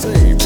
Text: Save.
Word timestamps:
Save. 0.00 0.39